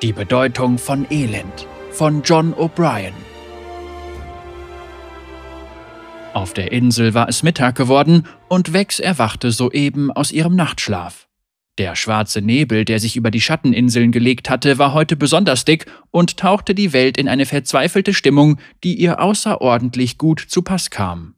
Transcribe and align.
Die 0.00 0.12
Bedeutung 0.12 0.78
von 0.78 1.08
Elend 1.10 1.66
von 1.90 2.22
John 2.22 2.54
O'Brien. 2.54 3.14
Auf 6.34 6.54
der 6.54 6.70
Insel 6.70 7.14
war 7.14 7.28
es 7.28 7.42
Mittag 7.42 7.74
geworden 7.74 8.24
und 8.48 8.72
Wex 8.72 9.00
erwachte 9.00 9.50
soeben 9.50 10.12
aus 10.12 10.30
ihrem 10.30 10.54
Nachtschlaf. 10.54 11.26
Der 11.78 11.96
schwarze 11.96 12.40
Nebel, 12.42 12.84
der 12.84 13.00
sich 13.00 13.16
über 13.16 13.32
die 13.32 13.40
Schatteninseln 13.40 14.12
gelegt 14.12 14.48
hatte, 14.48 14.78
war 14.78 14.94
heute 14.94 15.16
besonders 15.16 15.64
dick 15.64 15.86
und 16.12 16.36
tauchte 16.36 16.76
die 16.76 16.92
Welt 16.92 17.18
in 17.18 17.26
eine 17.26 17.44
verzweifelte 17.44 18.14
Stimmung, 18.14 18.60
die 18.84 18.94
ihr 18.94 19.20
außerordentlich 19.20 20.16
gut 20.16 20.38
zu 20.38 20.62
Pass 20.62 20.90
kam. 20.90 21.34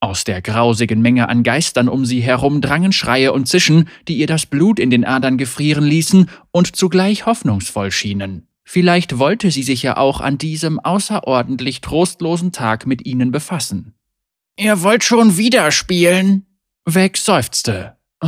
Aus 0.00 0.22
der 0.22 0.42
grausigen 0.42 1.02
Menge 1.02 1.28
an 1.28 1.42
Geistern 1.42 1.88
um 1.88 2.04
sie 2.04 2.20
herum 2.20 2.60
drangen 2.60 2.92
Schreie 2.92 3.32
und 3.32 3.48
Zischen, 3.48 3.88
die 4.06 4.16
ihr 4.18 4.28
das 4.28 4.46
Blut 4.46 4.78
in 4.78 4.90
den 4.90 5.04
Adern 5.04 5.38
gefrieren 5.38 5.84
ließen 5.84 6.30
und 6.52 6.76
zugleich 6.76 7.26
hoffnungsvoll 7.26 7.90
schienen. 7.90 8.46
Vielleicht 8.64 9.18
wollte 9.18 9.50
sie 9.50 9.62
sich 9.62 9.82
ja 9.82 9.96
auch 9.96 10.20
an 10.20 10.38
diesem 10.38 10.78
außerordentlich 10.78 11.80
trostlosen 11.80 12.52
Tag 12.52 12.86
mit 12.86 13.06
ihnen 13.06 13.32
befassen. 13.32 13.94
Ihr 14.56 14.82
wollt 14.82 15.02
schon 15.02 15.36
wieder 15.36 15.72
spielen? 15.72 16.46
Weg 16.84 17.16
seufzte. 17.16 17.96
Oh, 18.20 18.26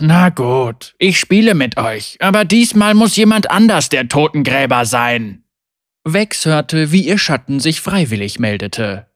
na 0.00 0.28
gut, 0.28 0.94
ich 0.98 1.18
spiele 1.18 1.54
mit 1.54 1.76
euch, 1.76 2.16
aber 2.20 2.44
diesmal 2.44 2.94
muss 2.94 3.16
jemand 3.16 3.50
anders 3.50 3.88
der 3.88 4.08
Totengräber 4.08 4.84
sein. 4.84 5.44
Wex 6.04 6.44
hörte, 6.44 6.92
wie 6.92 7.06
ihr 7.06 7.16
Schatten 7.18 7.60
sich 7.60 7.80
freiwillig 7.80 8.38
meldete. 8.38 9.06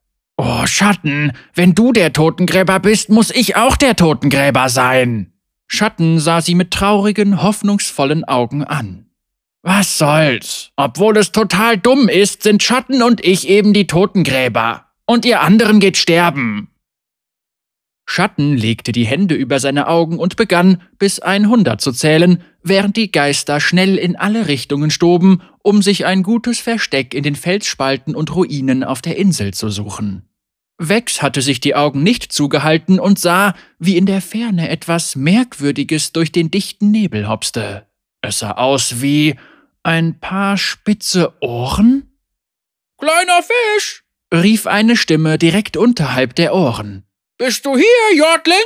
Oh, 0.40 0.66
Schatten, 0.66 1.32
wenn 1.54 1.74
du 1.74 1.92
der 1.92 2.12
Totengräber 2.12 2.78
bist, 2.78 3.10
muss 3.10 3.32
ich 3.32 3.56
auch 3.56 3.76
der 3.76 3.96
Totengräber 3.96 4.68
sein. 4.68 5.32
Schatten 5.66 6.20
sah 6.20 6.40
sie 6.40 6.54
mit 6.54 6.70
traurigen, 6.70 7.42
hoffnungsvollen 7.42 8.22
Augen 8.22 8.62
an. 8.62 9.06
Was 9.62 9.98
soll's? 9.98 10.70
Obwohl 10.76 11.16
es 11.16 11.32
total 11.32 11.76
dumm 11.76 12.08
ist, 12.08 12.44
sind 12.44 12.62
Schatten 12.62 13.02
und 13.02 13.24
ich 13.24 13.48
eben 13.48 13.72
die 13.72 13.88
Totengräber. 13.88 14.86
Und 15.06 15.24
ihr 15.24 15.40
anderen 15.40 15.80
geht 15.80 15.96
sterben. 15.96 16.68
Schatten 18.06 18.56
legte 18.56 18.92
die 18.92 19.06
Hände 19.06 19.34
über 19.34 19.58
seine 19.58 19.88
Augen 19.88 20.18
und 20.18 20.36
begann, 20.36 20.80
bis 20.98 21.18
100 21.18 21.80
zu 21.80 21.90
zählen, 21.90 22.42
während 22.62 22.96
die 22.96 23.10
Geister 23.10 23.58
schnell 23.58 23.96
in 23.96 24.14
alle 24.14 24.46
Richtungen 24.46 24.90
stoben, 24.90 25.42
um 25.62 25.82
sich 25.82 26.06
ein 26.06 26.22
gutes 26.22 26.60
Versteck 26.60 27.12
in 27.12 27.24
den 27.24 27.34
Felsspalten 27.34 28.14
und 28.14 28.34
Ruinen 28.34 28.84
auf 28.84 29.02
der 29.02 29.16
Insel 29.16 29.52
zu 29.52 29.68
suchen. 29.68 30.27
Wex 30.78 31.22
hatte 31.22 31.42
sich 31.42 31.58
die 31.58 31.74
Augen 31.74 32.02
nicht 32.04 32.32
zugehalten 32.32 33.00
und 33.00 33.18
sah, 33.18 33.54
wie 33.80 33.96
in 33.96 34.06
der 34.06 34.22
Ferne 34.22 34.68
etwas 34.68 35.16
Merkwürdiges 35.16 36.12
durch 36.12 36.30
den 36.30 36.50
dichten 36.50 36.92
Nebel 36.92 37.28
hopste. 37.28 37.86
Es 38.20 38.38
sah 38.38 38.52
aus 38.52 39.00
wie 39.02 39.34
ein 39.82 40.20
paar 40.20 40.56
spitze 40.56 41.34
Ohren? 41.40 42.12
Kleiner 42.98 43.42
Fisch! 43.42 44.04
rief 44.32 44.66
eine 44.66 44.96
Stimme 44.96 45.38
direkt 45.38 45.76
unterhalb 45.76 46.34
der 46.34 46.54
Ohren. 46.54 47.04
Bist 47.38 47.64
du 47.66 47.76
hier, 47.76 48.16
Jordling? 48.16 48.56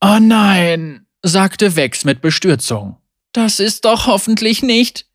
Oh 0.00 0.18
nein, 0.20 1.06
sagte 1.22 1.76
Wex 1.76 2.04
mit 2.04 2.20
Bestürzung. 2.20 2.98
Das 3.32 3.58
ist 3.58 3.84
doch 3.84 4.06
hoffentlich 4.06 4.62
nicht. 4.62 5.07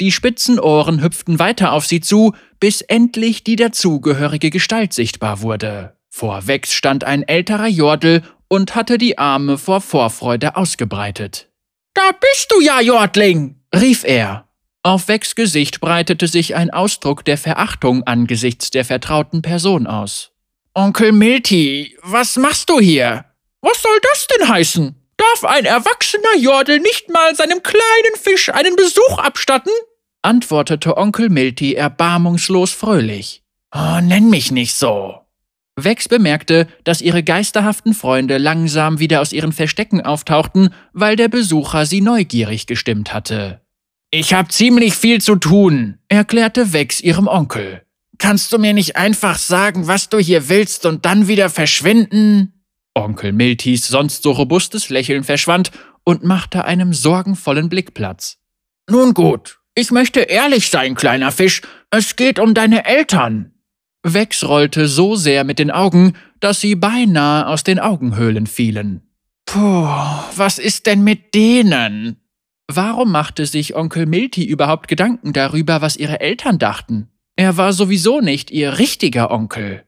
Die 0.00 0.10
spitzen 0.10 0.58
Ohren 0.58 1.02
hüpften 1.02 1.38
weiter 1.38 1.72
auf 1.72 1.86
sie 1.86 2.00
zu, 2.00 2.34
bis 2.58 2.80
endlich 2.80 3.44
die 3.44 3.56
dazugehörige 3.56 4.50
Gestalt 4.50 4.92
sichtbar 4.92 5.40
wurde. 5.40 5.96
Vor 6.10 6.46
Wex 6.46 6.72
stand 6.72 7.04
ein 7.04 7.22
älterer 7.22 7.68
Jordel 7.68 8.22
und 8.48 8.74
hatte 8.74 8.98
die 8.98 9.18
Arme 9.18 9.58
vor 9.58 9.80
Vorfreude 9.80 10.56
ausgebreitet. 10.56 11.48
Da 11.94 12.10
bist 12.20 12.50
du 12.50 12.60
ja, 12.60 12.80
Jordling, 12.80 13.60
rief 13.74 14.04
er. 14.04 14.48
Auf 14.82 15.08
Wex 15.08 15.34
Gesicht 15.34 15.80
breitete 15.80 16.28
sich 16.28 16.54
ein 16.54 16.70
Ausdruck 16.70 17.24
der 17.24 17.38
Verachtung 17.38 18.02
angesichts 18.02 18.70
der 18.70 18.84
vertrauten 18.84 19.42
Person 19.42 19.86
aus. 19.86 20.32
Onkel 20.74 21.12
Milty, 21.12 21.96
was 22.02 22.36
machst 22.36 22.68
du 22.68 22.80
hier? 22.80 23.24
Was 23.60 23.80
soll 23.80 23.98
das 24.02 24.26
denn 24.26 24.48
heißen? 24.48 25.03
Darf 25.16 25.44
ein 25.44 25.64
erwachsener 25.64 26.36
Jordel 26.38 26.80
nicht 26.80 27.10
mal 27.10 27.34
seinem 27.34 27.62
kleinen 27.62 28.16
Fisch 28.20 28.48
einen 28.50 28.76
Besuch 28.76 29.18
abstatten? 29.18 29.72
antwortete 30.22 30.96
Onkel 30.96 31.28
Milty 31.28 31.74
erbarmungslos 31.74 32.72
fröhlich. 32.72 33.42
Oh, 33.74 34.00
nenn 34.00 34.30
mich 34.30 34.50
nicht 34.50 34.74
so. 34.74 35.20
Wex 35.76 36.08
bemerkte, 36.08 36.68
dass 36.84 37.02
ihre 37.02 37.22
geisterhaften 37.22 37.94
Freunde 37.94 38.38
langsam 38.38 39.00
wieder 39.00 39.20
aus 39.20 39.32
ihren 39.32 39.52
Verstecken 39.52 40.00
auftauchten, 40.00 40.72
weil 40.92 41.16
der 41.16 41.28
Besucher 41.28 41.84
sie 41.84 42.00
neugierig 42.00 42.66
gestimmt 42.66 43.12
hatte. 43.12 43.60
Ich 44.10 44.32
hab 44.32 44.52
ziemlich 44.52 44.94
viel 44.94 45.20
zu 45.20 45.34
tun, 45.34 45.98
erklärte 46.08 46.72
Wex 46.72 47.00
ihrem 47.00 47.26
Onkel. 47.26 47.82
Kannst 48.18 48.52
du 48.52 48.58
mir 48.58 48.72
nicht 48.72 48.94
einfach 48.94 49.38
sagen, 49.38 49.88
was 49.88 50.08
du 50.08 50.18
hier 50.18 50.48
willst 50.48 50.86
und 50.86 51.04
dann 51.04 51.26
wieder 51.26 51.50
verschwinden? 51.50 52.63
Onkel 52.94 53.32
Miltys 53.32 53.88
sonst 53.88 54.22
so 54.22 54.32
robustes 54.32 54.88
Lächeln 54.88 55.24
verschwand 55.24 55.70
und 56.04 56.24
machte 56.24 56.64
einem 56.64 56.92
sorgenvollen 56.92 57.68
Blick 57.68 57.94
Platz. 57.94 58.38
Nun 58.88 59.14
gut, 59.14 59.58
ich 59.74 59.90
möchte 59.90 60.20
ehrlich 60.20 60.70
sein, 60.70 60.94
kleiner 60.94 61.32
Fisch. 61.32 61.62
Es 61.90 62.16
geht 62.16 62.38
um 62.38 62.54
deine 62.54 62.84
Eltern. 62.84 63.52
Wex 64.04 64.44
rollte 64.44 64.86
so 64.86 65.16
sehr 65.16 65.44
mit 65.44 65.58
den 65.58 65.70
Augen, 65.70 66.12
dass 66.38 66.60
sie 66.60 66.74
beinahe 66.74 67.46
aus 67.46 67.64
den 67.64 67.80
Augenhöhlen 67.80 68.46
fielen. 68.46 69.02
Puh, 69.46 69.88
was 70.36 70.58
ist 70.58 70.86
denn 70.86 71.02
mit 71.02 71.34
denen? 71.34 72.20
Warum 72.66 73.10
machte 73.10 73.46
sich 73.46 73.74
Onkel 73.74 74.06
Milty 74.06 74.44
überhaupt 74.44 74.88
Gedanken 74.88 75.32
darüber, 75.32 75.80
was 75.80 75.96
ihre 75.96 76.20
Eltern 76.20 76.58
dachten? 76.58 77.08
Er 77.36 77.56
war 77.56 77.72
sowieso 77.72 78.20
nicht 78.20 78.50
ihr 78.50 78.78
richtiger 78.78 79.30
Onkel. 79.30 79.83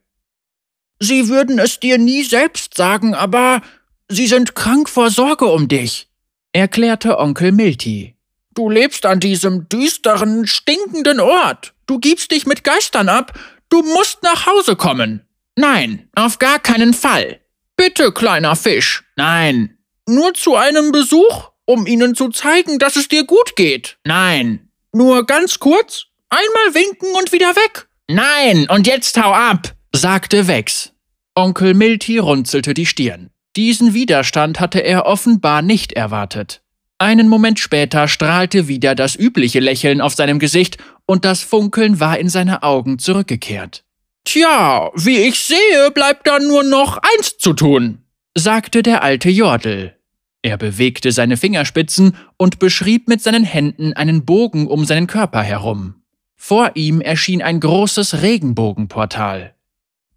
Sie 0.98 1.28
würden 1.28 1.58
es 1.58 1.78
dir 1.78 1.98
nie 1.98 2.24
selbst 2.24 2.76
sagen, 2.76 3.14
aber 3.14 3.60
sie 4.08 4.26
sind 4.26 4.54
krank 4.54 4.88
vor 4.88 5.10
Sorge 5.10 5.46
um 5.46 5.68
dich, 5.68 6.08
erklärte 6.52 7.18
Onkel 7.18 7.52
Milty. 7.52 8.14
Du 8.54 8.70
lebst 8.70 9.04
an 9.04 9.20
diesem 9.20 9.68
düsteren, 9.68 10.46
stinkenden 10.46 11.20
Ort. 11.20 11.74
Du 11.84 11.98
gibst 11.98 12.30
dich 12.30 12.46
mit 12.46 12.64
Geistern 12.64 13.10
ab. 13.10 13.38
Du 13.68 13.82
musst 13.82 14.22
nach 14.22 14.46
Hause 14.46 14.76
kommen. 14.76 15.26
Nein, 15.56 16.08
auf 16.14 16.38
gar 16.38 16.58
keinen 16.58 16.94
Fall. 16.94 17.40
Bitte, 17.76 18.12
kleiner 18.12 18.56
Fisch. 18.56 19.04
Nein. 19.16 19.76
Nur 20.08 20.32
zu 20.32 20.56
einem 20.56 20.92
Besuch, 20.92 21.50
um 21.66 21.86
ihnen 21.86 22.14
zu 22.14 22.30
zeigen, 22.30 22.78
dass 22.78 22.96
es 22.96 23.08
dir 23.08 23.24
gut 23.24 23.56
geht. 23.56 23.98
Nein. 24.04 24.70
Nur 24.92 25.26
ganz 25.26 25.58
kurz, 25.58 26.06
einmal 26.30 26.74
winken 26.74 27.12
und 27.18 27.32
wieder 27.32 27.54
weg. 27.54 27.88
Nein, 28.08 28.66
und 28.70 28.86
jetzt 28.86 29.20
hau 29.22 29.32
ab 29.32 29.75
sagte 29.96 30.46
Wex. 30.46 30.92
Onkel 31.34 31.74
Milty 31.74 32.18
runzelte 32.18 32.74
die 32.74 32.86
Stirn. 32.86 33.30
Diesen 33.56 33.94
Widerstand 33.94 34.60
hatte 34.60 34.80
er 34.80 35.06
offenbar 35.06 35.62
nicht 35.62 35.94
erwartet. 35.94 36.62
Einen 36.98 37.28
Moment 37.28 37.58
später 37.58 38.06
strahlte 38.06 38.68
wieder 38.68 38.94
das 38.94 39.16
übliche 39.16 39.60
Lächeln 39.60 40.00
auf 40.00 40.14
seinem 40.14 40.38
Gesicht 40.38 40.78
und 41.06 41.24
das 41.24 41.42
Funkeln 41.42 41.98
war 41.98 42.18
in 42.18 42.28
seine 42.28 42.62
Augen 42.62 42.98
zurückgekehrt. 42.98 43.84
Tja, 44.24 44.90
wie 44.94 45.18
ich 45.18 45.40
sehe, 45.40 45.90
bleibt 45.94 46.26
da 46.26 46.38
nur 46.40 46.62
noch 46.62 46.98
eins 46.98 47.38
zu 47.38 47.54
tun, 47.54 48.02
sagte 48.34 48.82
der 48.82 49.02
alte 49.02 49.30
Jordel. 49.30 49.96
Er 50.42 50.58
bewegte 50.58 51.10
seine 51.10 51.36
Fingerspitzen 51.36 52.16
und 52.36 52.58
beschrieb 52.58 53.08
mit 53.08 53.22
seinen 53.22 53.44
Händen 53.44 53.94
einen 53.94 54.24
Bogen 54.24 54.66
um 54.66 54.84
seinen 54.84 55.06
Körper 55.06 55.42
herum. 55.42 56.02
Vor 56.36 56.72
ihm 56.74 57.00
erschien 57.00 57.42
ein 57.42 57.60
großes 57.60 58.22
Regenbogenportal. 58.22 59.55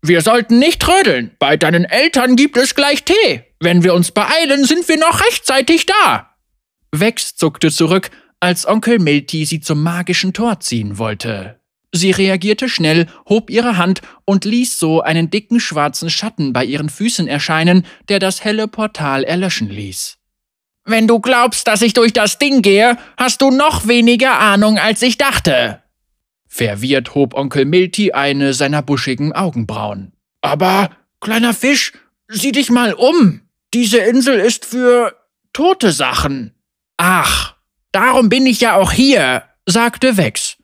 Wir 0.02 0.22
sollten 0.22 0.60
nicht 0.60 0.82
trödeln. 0.82 1.32
Bei 1.40 1.58
deinen 1.58 1.86
Eltern 1.86 2.36
gibt 2.36 2.58
es 2.58 2.76
gleich 2.76 3.04
Tee. 3.04 3.44
Wenn 3.60 3.84
wir 3.84 3.94
uns 3.94 4.12
beeilen, 4.12 4.64
sind 4.66 4.88
wir 4.88 4.98
noch 4.98 5.22
rechtzeitig 5.22 5.86
da. 5.86 6.36
Wex 6.92 7.36
zuckte 7.36 7.72
zurück, 7.72 8.10
als 8.40 8.66
Onkel 8.66 9.00
Milty 9.00 9.46
sie 9.46 9.60
zum 9.60 9.84
magischen 9.84 10.34
Tor 10.34 10.60
ziehen 10.62 10.98
wollte. 10.98 11.60
Sie 11.92 12.12
reagierte 12.12 12.70
schnell, 12.70 13.08
hob 13.28 13.50
ihre 13.50 13.78
Hand 13.78 14.02
und 14.26 14.46
ließ 14.46 14.78
so 14.78 15.02
einen 15.02 15.30
dicken 15.30 15.60
schwarzen 15.60 16.10
Schatten 16.10 16.54
bei 16.54 16.64
ihren 16.64 16.90
Füßen 16.90 17.28
erscheinen, 17.28 17.86
der 18.10 18.20
das 18.20 18.44
helle 18.44 18.68
Portal 18.68 19.24
erlöschen 19.24 19.70
ließ. 19.70 20.18
Wenn 20.86 21.08
du 21.08 21.20
glaubst, 21.20 21.68
dass 21.68 21.82
ich 21.82 21.94
durch 21.94 22.14
das 22.14 22.38
Ding 22.38 22.62
gehe, 22.62 22.98
hast 23.18 23.42
du 23.42 23.52
noch 23.52 23.88
weniger 23.88 24.40
Ahnung, 24.40 24.78
als 24.78 25.02
ich 25.02 25.18
dachte. 25.18 25.82
Verwirrt 26.50 27.16
hob 27.16 27.36
Onkel 27.36 27.64
Milty 27.64 28.12
eine 28.12 28.54
seiner 28.54 28.82
buschigen 28.82 29.32
Augenbrauen. 29.34 30.14
Aber, 30.42 30.90
kleiner 31.22 31.54
Fisch, 31.54 31.94
sieh 32.28 32.52
dich 32.52 32.70
mal 32.72 32.94
um. 32.94 33.42
Diese 33.74 34.00
Insel 34.00 34.40
ist 34.40 34.66
für 34.66 35.16
tote 35.54 35.92
Sachen. 35.92 36.56
Ach, 36.98 37.56
darum 37.92 38.30
bin 38.30 38.48
ich 38.48 38.62
ja 38.62 38.76
auch 38.76 38.92
hier, 38.92 39.44
sagte 39.68 40.18
Wex. 40.18 40.58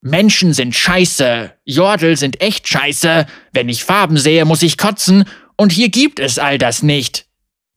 Menschen 0.00 0.52
sind 0.52 0.74
scheiße, 0.74 1.52
Jordel 1.64 2.16
sind 2.16 2.40
echt 2.40 2.66
scheiße, 2.66 3.26
wenn 3.52 3.68
ich 3.68 3.84
Farben 3.84 4.16
sehe, 4.16 4.44
muss 4.44 4.62
ich 4.62 4.78
kotzen, 4.78 5.24
und 5.56 5.72
hier 5.72 5.90
gibt 5.90 6.18
es 6.18 6.38
all 6.38 6.58
das 6.58 6.82
nicht. 6.82 7.26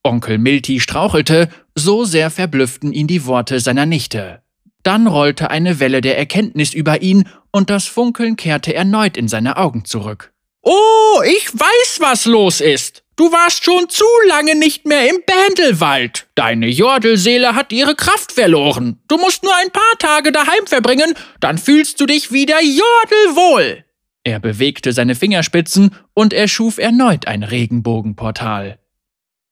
Onkel 0.04 0.38
Milty 0.38 0.80
strauchelte, 0.80 1.50
so 1.76 2.06
sehr 2.06 2.30
verblüfften 2.30 2.94
ihn 2.94 3.08
die 3.08 3.26
Worte 3.26 3.60
seiner 3.60 3.86
Nichte. 3.86 4.42
Dann 4.86 5.08
rollte 5.08 5.50
eine 5.50 5.80
Welle 5.80 6.00
der 6.00 6.16
Erkenntnis 6.16 6.76
über 6.76 7.02
ihn 7.02 7.28
und 7.52 7.72
das 7.72 7.88
Funkeln 7.88 8.36
kehrte 8.36 8.76
erneut 8.76 9.18
in 9.18 9.28
seine 9.28 9.58
Augen 9.58 9.84
zurück. 9.84 10.32
Oh, 10.62 11.22
ich 11.26 11.52
weiß, 11.52 11.98
was 12.02 12.26
los 12.26 12.62
ist. 12.62 13.04
Du 13.16 13.32
warst 13.32 13.64
schon 13.64 13.90
zu 13.90 14.06
lange 14.28 14.54
nicht 14.54 14.86
mehr 14.86 15.10
im 15.10 15.24
Bändelwald. 15.26 16.28
Deine 16.36 16.68
Jordelseele 16.68 17.56
hat 17.56 17.74
ihre 17.74 17.96
Kraft 17.96 18.32
verloren. 18.32 19.00
Du 19.08 19.18
musst 19.18 19.44
nur 19.44 19.56
ein 19.64 19.72
paar 19.72 19.98
Tage 19.98 20.32
daheim 20.32 20.68
verbringen, 20.68 21.16
dann 21.40 21.58
fühlst 21.58 22.00
du 22.00 22.06
dich 22.06 22.32
wieder 22.32 22.62
jordelwohl. 22.62 23.86
Er 24.24 24.40
bewegte 24.40 24.94
seine 24.94 25.16
Fingerspitzen 25.16 25.96
und 26.14 26.32
erschuf 26.32 26.78
erneut 26.78 27.26
ein 27.26 27.42
Regenbogenportal. 27.42 28.78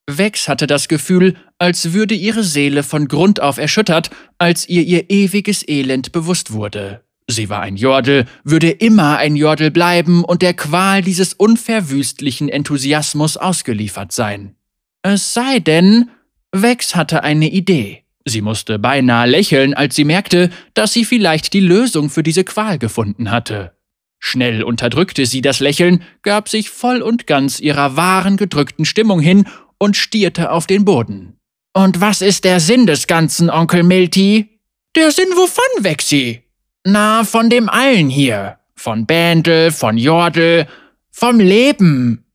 Vex 0.10 0.50
hatte 0.50 0.68
das 0.68 0.88
Gefühl, 0.88 1.36
als 1.58 1.94
würde 1.94 2.14
ihre 2.14 2.44
Seele 2.44 2.84
von 2.84 3.08
Grund 3.08 3.42
auf 3.42 3.58
erschüttert, 3.58 4.10
als 4.38 4.68
ihr 4.68 4.84
ihr 4.84 5.10
ewiges 5.10 5.68
Elend 5.68 6.12
bewusst 6.12 6.52
wurde. 6.52 7.04
Sie 7.28 7.50
war 7.50 7.62
ein 7.62 7.78
Jordel, 7.78 8.26
würde 8.44 8.70
immer 8.70 9.18
ein 9.18 9.38
Jordel 9.38 9.72
bleiben 9.72 10.26
und 10.26 10.42
der 10.42 10.54
Qual 10.54 11.02
dieses 11.02 11.34
unverwüstlichen 11.34 12.50
Enthusiasmus 12.50 13.38
ausgeliefert 13.38 14.12
sein. 14.12 14.56
Es 15.04 15.34
sei 15.34 15.60
denn, 15.60 16.10
Vex 16.52 16.96
hatte 16.96 17.24
eine 17.24 17.50
Idee. 17.50 18.04
Sie 18.26 18.42
musste 18.42 18.80
beinahe 18.80 19.28
lächeln, 19.28 19.74
als 19.74 19.96
sie 19.96 20.06
merkte, 20.06 20.50
dass 20.74 20.94
sie 20.94 21.06
vielleicht 21.06 21.54
die 21.54 21.60
Lösung 21.62 22.10
für 22.10 22.24
diese 22.24 22.44
Qual 22.44 22.78
gefunden 22.78 23.32
hatte. 23.32 23.74
Schnell 24.20 24.64
unterdrückte 24.64 25.26
sie 25.26 25.42
das 25.42 25.60
Lächeln, 25.60 26.02
gab 26.22 26.48
sich 26.48 26.70
voll 26.70 27.02
und 27.02 27.28
ganz 27.28 27.60
ihrer 27.60 27.98
wahren 27.98 28.38
gedrückten 28.38 28.86
Stimmung 28.86 29.20
hin 29.20 29.46
und 29.84 29.98
stierte 29.98 30.50
auf 30.50 30.66
den 30.66 30.86
Boden. 30.86 31.38
Und 31.74 32.00
was 32.00 32.22
ist 32.22 32.46
der 32.46 32.62
Sinn 32.62 32.88
des 32.88 33.06
Ganzen, 33.06 33.50
Onkel 33.50 33.84
Milty? 33.84 34.62
Der 34.96 35.12
Sinn 35.12 35.28
wovon, 35.36 35.84
Vexi? 35.84 36.44
Na, 36.86 37.26
von 37.26 37.50
dem 37.50 37.68
allen 37.68 38.10
hier. 38.10 38.60
Von 38.76 39.06
Bändel, 39.06 39.72
von 39.72 39.98
Jordel, 39.98 40.68
vom 41.12 41.38
Leben. 41.40 42.26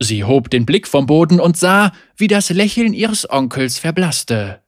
Sie 0.00 0.22
hob 0.22 0.48
den 0.48 0.64
Blick 0.64 0.86
vom 0.86 1.06
Boden 1.06 1.40
und 1.40 1.56
sah, 1.56 1.92
wie 2.16 2.28
das 2.28 2.50
Lächeln 2.50 2.92
ihres 2.92 3.28
Onkels 3.28 3.80
verblasste. 3.80 4.62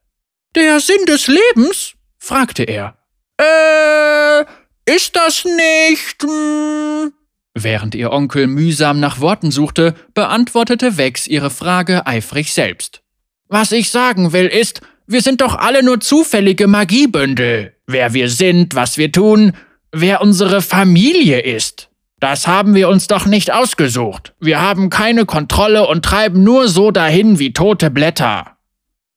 Der 0.56 0.81
Sinn 0.81 1.05
des 1.06 1.29
Lebens? 1.29 1.94
fragte 2.19 2.64
er. 2.64 2.99
Äh, 3.37 4.44
ist 4.93 5.14
das 5.14 5.44
nicht. 5.44 6.23
Hm? 6.25 7.12
Während 7.55 7.95
ihr 7.95 8.12
Onkel 8.12 8.47
mühsam 8.47 9.00
nach 9.00 9.21
Worten 9.21 9.50
suchte, 9.50 9.95
beantwortete 10.15 10.97
Vex 10.97 11.27
ihre 11.27 11.50
Frage 11.50 12.06
eifrig 12.06 12.53
selbst. 12.53 13.03
Was 13.49 13.73
ich 13.73 13.91
sagen 13.91 14.33
will, 14.33 14.47
ist, 14.47 14.81
wir 15.06 15.23
sind 15.23 15.41
doch 15.41 15.55
alle 15.55 15.83
nur 15.83 16.00
zufällige 16.00 16.67
Magiebündel. 16.67 17.75
Wer 17.87 18.12
wir 18.12 18.29
sind, 18.29 18.75
was 18.75 18.99
wir 18.99 19.11
tun, 19.11 19.53
wer 19.91 20.21
unsere 20.21 20.61
Familie 20.61 21.41
ist. 21.41 21.89
Das 22.21 22.47
haben 22.47 22.75
wir 22.75 22.89
uns 22.89 23.06
doch 23.06 23.27
nicht 23.27 23.53
ausgesucht. 23.53 24.35
Wir 24.41 24.61
haben 24.61 24.91
keine 24.91 25.25
Kontrolle 25.25 25.87
und 25.87 26.05
treiben 26.05 26.43
nur 26.43 26.69
so 26.69 26.91
dahin 26.91 27.39
wie 27.39 27.53
tote 27.53 27.91
Blätter. 27.91 28.59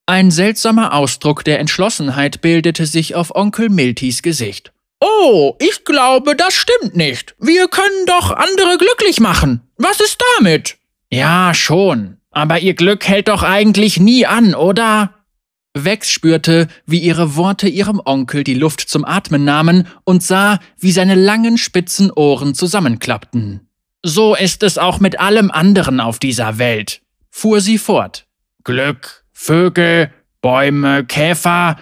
Ein 0.05 0.31
seltsamer 0.31 0.93
Ausdruck 0.93 1.43
der 1.43 1.59
Entschlossenheit 1.59 2.41
bildete 2.41 2.85
sich 2.85 3.15
auf 3.15 3.33
Onkel 3.35 3.69
Miltys 3.69 4.21
Gesicht. 4.21 4.71
Oh, 5.01 5.55
ich 5.59 5.83
glaube, 5.83 6.35
das 6.35 6.53
stimmt 6.53 6.95
nicht. 6.95 7.35
Wir 7.39 7.67
können 7.67 8.05
doch 8.05 8.31
andere 8.31 8.77
glücklich 8.77 9.19
machen. 9.19 9.61
Was 9.77 9.99
ist 9.99 10.23
damit? 10.37 10.77
Ja, 11.09 11.53
schon. 11.53 12.17
Aber 12.29 12.59
ihr 12.59 12.75
Glück 12.75 13.07
hält 13.07 13.27
doch 13.27 13.43
eigentlich 13.43 13.99
nie 13.99 14.25
an, 14.25 14.53
oder? 14.53 15.15
Vex 15.73 16.09
spürte, 16.11 16.67
wie 16.85 16.99
ihre 16.99 17.35
Worte 17.35 17.67
ihrem 17.67 18.01
Onkel 18.03 18.43
die 18.43 18.53
Luft 18.53 18.81
zum 18.81 19.03
Atmen 19.03 19.43
nahmen 19.43 19.87
und 20.03 20.21
sah, 20.21 20.59
wie 20.77 20.91
seine 20.91 21.15
langen 21.15 21.57
spitzen 21.57 22.11
Ohren 22.11 22.53
zusammenklappten. 22.53 23.67
So 24.03 24.35
ist 24.35 24.63
es 24.63 24.77
auch 24.77 24.99
mit 24.99 25.19
allem 25.19 25.49
anderen 25.49 25.99
auf 25.99 26.19
dieser 26.19 26.57
Welt, 26.57 27.01
fuhr 27.29 27.61
sie 27.61 27.77
fort. 27.77 28.27
Glück, 28.63 29.23
Vögel, 29.31 30.11
Bäume, 30.41 31.05
Käfer, 31.05 31.77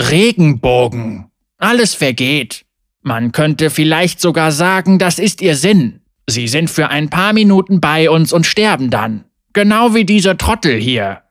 Regenbogen. 0.00 1.25
Alles 1.58 1.94
vergeht. 1.94 2.64
Man 3.02 3.32
könnte 3.32 3.70
vielleicht 3.70 4.20
sogar 4.20 4.52
sagen, 4.52 4.98
das 4.98 5.18
ist 5.18 5.40
ihr 5.40 5.56
Sinn. 5.56 6.00
Sie 6.28 6.48
sind 6.48 6.68
für 6.68 6.88
ein 6.88 7.08
paar 7.08 7.32
Minuten 7.32 7.80
bei 7.80 8.10
uns 8.10 8.32
und 8.32 8.46
sterben 8.46 8.90
dann. 8.90 9.24
Genau 9.52 9.94
wie 9.94 10.04
diese 10.04 10.36
Trottel 10.36 10.78
hier. 10.78 11.22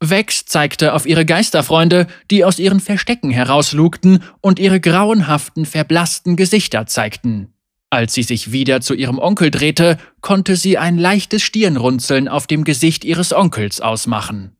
Vex 0.00 0.46
zeigte 0.46 0.94
auf 0.94 1.06
ihre 1.06 1.24
Geisterfreunde, 1.24 2.06
die 2.30 2.44
aus 2.44 2.58
ihren 2.58 2.80
Verstecken 2.80 3.30
herauslugten 3.30 4.22
und 4.40 4.58
ihre 4.58 4.80
grauenhaften, 4.80 5.66
verblassten 5.66 6.36
Gesichter 6.36 6.86
zeigten. 6.86 7.52
Als 7.90 8.14
sie 8.14 8.22
sich 8.22 8.52
wieder 8.52 8.80
zu 8.80 8.94
ihrem 8.94 9.18
Onkel 9.18 9.50
drehte, 9.50 9.98
konnte 10.20 10.56
sie 10.56 10.78
ein 10.78 10.98
leichtes 10.98 11.42
Stirnrunzeln 11.42 12.28
auf 12.28 12.46
dem 12.46 12.64
Gesicht 12.64 13.04
ihres 13.04 13.32
Onkels 13.32 13.80
ausmachen. 13.80 14.56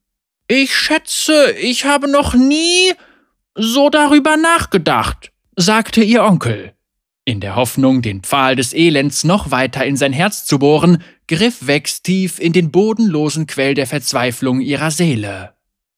Ich 0.49 0.75
schätze, 0.75 1.53
ich 1.61 1.85
habe 1.85 2.11
noch 2.11 2.35
nie 2.35 2.93
so 3.59 3.91
darüber 3.91 4.37
nachgedacht, 4.37 5.33
sagte 5.57 6.03
ihr 6.03 6.23
Onkel. 6.23 6.73
In 7.25 7.41
der 7.41 7.57
Hoffnung, 7.57 8.01
den 8.01 8.23
Pfahl 8.23 8.57
des 8.57 8.73
Elends 8.73 9.25
noch 9.25 9.51
weiter 9.51 9.85
in 9.85 9.97
sein 9.97 10.15
Herz 10.15 10.47
zu 10.47 10.59
bohren, 10.59 11.03
griff 11.27 11.67
Vex 11.67 12.03
tief 12.03 12.39
in 12.39 12.55
den 12.55 12.71
bodenlosen 12.71 13.47
Quell 13.47 13.75
der 13.75 13.87
Verzweiflung 13.87 14.61
ihrer 14.61 14.91
Seele. 14.91 15.55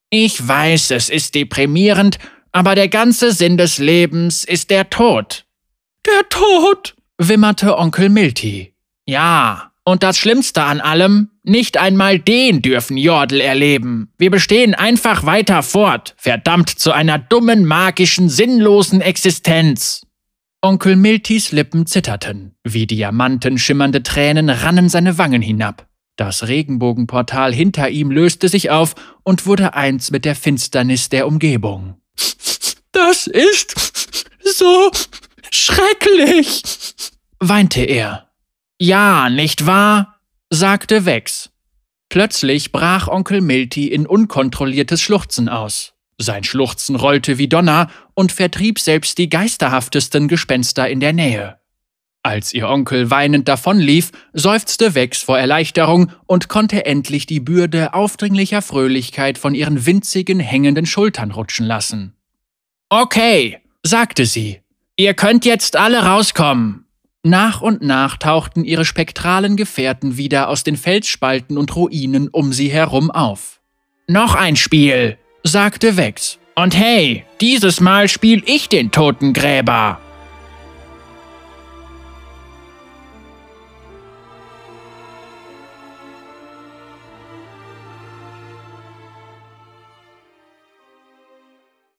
Ich 0.09 0.47
weiß, 0.49 0.91
es 0.91 1.09
ist 1.09 1.37
deprimierend, 1.37 2.19
aber 2.51 2.75
der 2.75 2.89
ganze 2.89 3.31
Sinn 3.31 3.57
des 3.57 3.79
Lebens 3.79 4.43
ist 4.43 4.71
der 4.71 4.91
Tod. 4.91 5.45
Der 6.05 6.29
Tod, 6.31 6.97
wimmerte 7.19 7.79
Onkel 7.79 8.09
Milty. 8.09 8.75
Ja, 9.07 9.70
und 9.91 10.03
das 10.03 10.19
Schlimmste 10.19 10.63
an 10.63 10.81
allem, 10.81 11.31
nicht 11.43 11.77
einmal 11.77 12.19
den 12.19 12.63
dürfen 12.63 12.97
Jordel 12.97 13.41
erleben. 13.41 14.13
Wir 14.19 14.31
bestehen 14.31 14.75
einfach 14.75 15.27
weiter 15.27 15.63
fort, 15.63 16.15
verdammt 16.17 16.71
zu 16.71 16.93
einer 16.93 17.19
dummen, 17.19 17.65
magischen, 17.65 18.29
sinnlosen 18.29 19.01
Existenz. 19.01 20.07
Onkel 20.63 20.95
Miltys 20.95 21.53
Lippen 21.53 21.87
zitterten, 21.87 22.55
wie 22.63 22.87
Diamanten 22.87 23.59
schimmernde 23.59 24.03
Tränen 24.03 24.49
rannen 24.49 24.89
seine 24.89 25.19
Wangen 25.19 25.43
hinab. 25.43 25.89
Das 26.17 26.47
Regenbogenportal 26.47 27.53
hinter 27.53 27.89
ihm 27.89 28.11
löste 28.11 28.49
sich 28.49 28.71
auf 28.71 28.95
und 29.25 29.47
wurde 29.47 29.75
eins 29.75 30.11
mit 30.11 30.25
der 30.25 30.37
Finsternis 30.37 31.09
der 31.09 31.27
Umgebung. 31.27 31.97
Das 32.93 33.27
ist 33.27 34.27
so 34.45 34.91
schrecklich, 35.51 36.63
weinte 37.39 37.81
er. 37.81 38.30
Ja, 38.83 39.29
nicht 39.29 39.67
wahr? 39.67 40.21
sagte 40.49 41.05
Vex. 41.05 41.51
Plötzlich 42.09 42.73
brach 42.73 43.09
Onkel 43.09 43.43
Milty 43.43 43.89
in 43.89 44.07
unkontrolliertes 44.07 45.03
Schluchzen 45.03 45.51
aus. 45.51 45.93
Sein 46.17 46.45
Schluchzen 46.45 46.97
rollte 46.97 47.37
wie 47.37 47.47
Donner 47.47 47.91
und 48.15 48.33
vertrieb 48.33 48.79
selbst 48.79 49.19
die 49.19 49.29
geisterhaftesten 49.29 50.29
Gespenster 50.29 50.89
in 50.89 50.99
der 50.99 51.13
Nähe. 51.13 51.59
Als 52.23 52.55
ihr 52.55 52.71
Onkel 52.71 53.11
weinend 53.11 53.49
davonlief, 53.49 54.13
seufzte 54.33 54.95
Vex 54.95 55.23
vor 55.23 55.39
Erleichterung 55.39 56.13
und 56.27 56.49
konnte 56.49 56.87
endlich 56.87 57.27
die 57.27 57.41
Bürde 57.41 57.93
aufdringlicher 57.93 58.63
Fröhlichkeit 58.63 59.37
von 59.37 59.55
ihren 59.55 59.85
winzigen 59.85 60.41
hängenden 60.41 60.87
Schultern 60.87 61.33
rutschen 61.33 61.67
lassen. 61.67 62.15
Okay, 62.89 63.59
sagte 63.83 64.25
sie, 64.25 64.63
ihr 64.97 65.13
könnt 65.13 65.45
jetzt 65.45 65.77
alle 65.77 66.03
rauskommen. 66.03 66.87
Nach 67.23 67.61
und 67.61 67.83
nach 67.83 68.17
tauchten 68.17 68.65
ihre 68.65 68.87
spektralen 68.87 69.57
Gefährten 69.57 70.17
wieder 70.17 70.49
aus 70.49 70.65
den 70.65 70.79
Felsspalten 70.79 71.59
und 71.59 71.77
Ruinen 71.77 72.29
um 72.29 72.55
sie 72.55 72.69
herum 72.69 73.11
auf. 73.11 73.61
Noch 74.09 74.35
ein 74.35 74.57
Spiel, 74.57 75.19
sagte 75.45 75.99
Vex. 75.99 76.39
Und 76.55 76.75
hey, 76.75 77.25
dieses 77.43 77.81
Mal 77.81 78.09
spiel 78.09 78.43
ich 78.47 78.71
den 78.71 78.91
Totengräber. 78.91 80.01